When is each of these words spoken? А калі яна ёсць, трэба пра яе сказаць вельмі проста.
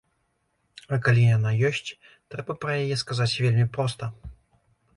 А 0.95 0.97
калі 1.07 1.25
яна 1.37 1.51
ёсць, 1.69 1.93
трэба 2.35 2.57
пра 2.65 2.71
яе 2.81 2.99
сказаць 3.05 3.31
вельмі 3.45 3.69
проста. 3.77 4.13